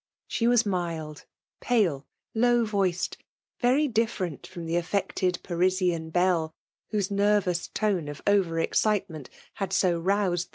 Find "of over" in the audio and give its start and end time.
8.07-8.57